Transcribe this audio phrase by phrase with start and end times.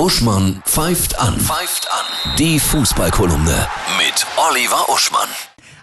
[0.00, 1.34] Uschmann pfeift an.
[1.38, 2.36] Pfeift an.
[2.38, 3.66] Die Fußballkolumne
[3.98, 5.28] mit Oliver Uschmann.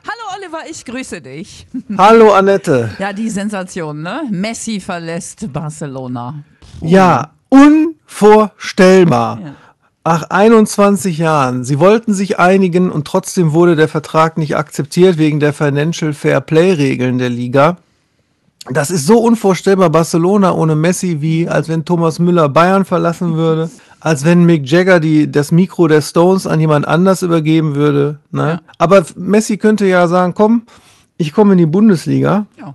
[0.08, 1.68] Hallo Oliver, ich grüße dich.
[2.00, 2.90] Hallo Annette.
[2.98, 4.24] Ja, die Sensation, ne?
[4.32, 6.44] Messi verlässt Barcelona.
[6.82, 9.40] Ja, unvorstellbar.
[9.40, 9.54] Ja.
[10.04, 11.64] Nach 21 Jahren.
[11.64, 16.42] Sie wollten sich einigen und trotzdem wurde der Vertrag nicht akzeptiert wegen der Financial Fair
[16.42, 17.78] Play Regeln der Liga.
[18.70, 19.92] Das ist so unvorstellbar.
[19.92, 23.70] Barcelona ohne Messi, wie als wenn Thomas Müller Bayern verlassen würde,
[24.08, 28.20] als wenn Mick Jagger die, das Mikro der Stones an jemand anders übergeben würde.
[28.32, 28.62] Ne?
[28.64, 28.74] Ja.
[28.78, 30.64] Aber Messi könnte ja sagen, komm,
[31.18, 32.74] ich komme in die Bundesliga Ja,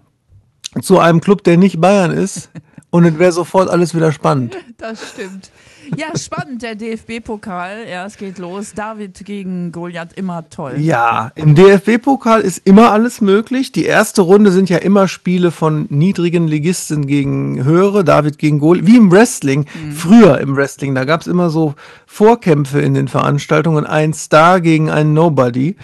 [0.82, 2.50] zu einem Club, der nicht Bayern ist.
[2.90, 4.54] Und es wäre sofort alles wieder spannend.
[4.76, 5.50] das stimmt.
[5.96, 7.86] Ja, spannend, der DFB-Pokal.
[7.90, 8.72] Ja, es geht los.
[8.74, 10.74] David gegen Goliath, immer toll.
[10.78, 13.72] Ja, im DFB-Pokal ist immer alles möglich.
[13.72, 18.86] Die erste Runde sind ja immer Spiele von niedrigen Ligisten gegen höhere, David gegen Goliath,
[18.86, 19.66] wie im Wrestling.
[19.94, 21.74] Früher im Wrestling, da gab es immer so
[22.06, 25.76] Vorkämpfe in den Veranstaltungen, ein Star gegen einen Nobody.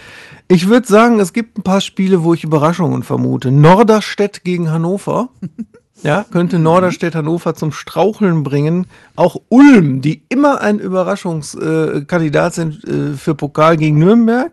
[0.47, 3.51] Ich würde sagen, es gibt ein paar Spiele, wo ich Überraschungen vermute.
[3.51, 5.29] Norderstedt gegen Hannover.
[6.01, 8.87] Ja, könnte Norderstedt Hannover zum Straucheln bringen.
[9.15, 14.51] Auch Ulm, die immer ein Überraschungskandidat Kandidat sind äh, für Pokal gegen Nürnberg.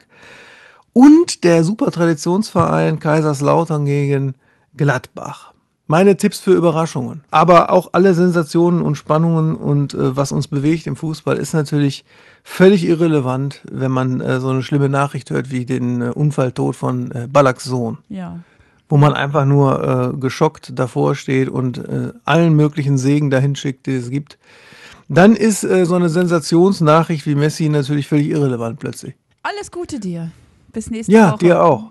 [0.92, 4.34] Und der Supertraditionsverein Kaiserslautern gegen
[4.76, 5.52] Gladbach.
[5.86, 7.22] Meine Tipps für Überraschungen.
[7.30, 12.04] Aber auch alle Sensationen und Spannungen und äh, was uns bewegt im Fußball ist natürlich
[12.42, 17.12] völlig irrelevant, wenn man äh, so eine schlimme Nachricht hört wie den äh, Unfalltod von
[17.30, 18.40] Ballaks Sohn Ja.
[18.88, 23.86] Wo man einfach nur äh, geschockt davor steht und äh, allen möglichen Segen dahin schickt,
[23.86, 24.38] die es gibt,
[25.08, 29.14] dann ist äh, so eine Sensationsnachricht wie Messi natürlich völlig irrelevant plötzlich.
[29.42, 30.30] Alles Gute dir.
[30.72, 31.38] Bis nächste Ja, Woche.
[31.38, 31.90] dir auch.